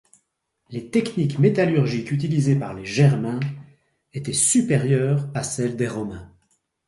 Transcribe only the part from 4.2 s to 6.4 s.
supérieures à celles des Romains.